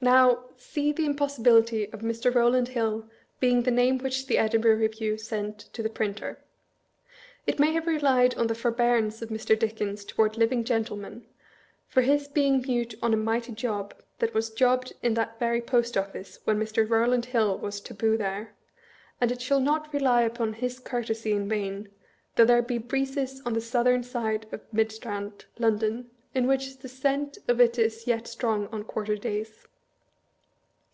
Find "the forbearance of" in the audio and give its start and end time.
8.46-9.30